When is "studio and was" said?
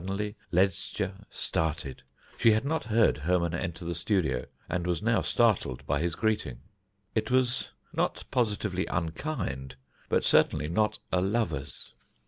3.93-4.99